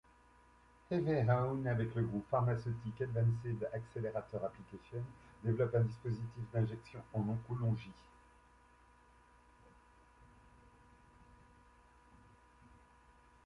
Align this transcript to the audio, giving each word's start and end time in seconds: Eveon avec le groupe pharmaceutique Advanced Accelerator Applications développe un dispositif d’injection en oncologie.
Eveon 0.89 1.63
avec 1.67 1.93
le 1.93 2.01
groupe 2.01 2.25
pharmaceutique 2.31 2.99
Advanced 3.03 3.67
Accelerator 3.71 4.43
Applications 4.43 5.03
développe 5.43 5.75
un 5.75 5.81
dispositif 5.83 6.41
d’injection 6.51 7.03
en 7.13 7.19
oncologie. 7.29 7.93